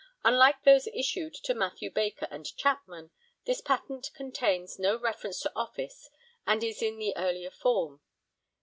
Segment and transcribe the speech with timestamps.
[0.25, 3.11] Unlike those issued to Mathew Baker and Chapman,
[3.45, 6.09] this patent contains no reference to office
[6.47, 8.01] and is in the earlier form.